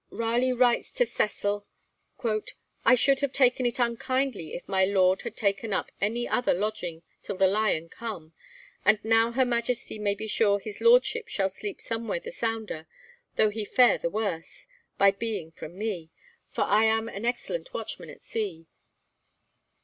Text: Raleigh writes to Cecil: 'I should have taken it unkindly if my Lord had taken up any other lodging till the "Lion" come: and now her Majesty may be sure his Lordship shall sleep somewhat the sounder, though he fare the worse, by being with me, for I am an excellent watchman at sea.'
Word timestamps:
Raleigh 0.09 0.51
writes 0.51 0.91
to 0.93 1.05
Cecil: 1.05 1.67
'I 2.83 2.95
should 2.95 3.19
have 3.19 3.31
taken 3.31 3.67
it 3.67 3.77
unkindly 3.77 4.55
if 4.55 4.67
my 4.67 4.83
Lord 4.83 5.21
had 5.21 5.37
taken 5.37 5.73
up 5.73 5.91
any 6.01 6.27
other 6.27 6.55
lodging 6.55 7.03
till 7.21 7.37
the 7.37 7.45
"Lion" 7.45 7.87
come: 7.87 8.33
and 8.83 8.97
now 9.05 9.31
her 9.33 9.45
Majesty 9.45 9.99
may 9.99 10.15
be 10.15 10.25
sure 10.25 10.57
his 10.57 10.81
Lordship 10.81 11.27
shall 11.27 11.49
sleep 11.49 11.79
somewhat 11.79 12.23
the 12.23 12.31
sounder, 12.31 12.87
though 13.35 13.51
he 13.51 13.63
fare 13.63 13.99
the 13.99 14.09
worse, 14.09 14.65
by 14.97 15.11
being 15.11 15.53
with 15.61 15.71
me, 15.71 16.09
for 16.49 16.63
I 16.63 16.85
am 16.85 17.07
an 17.07 17.23
excellent 17.23 17.71
watchman 17.71 18.09
at 18.09 18.23
sea.' 18.23 18.65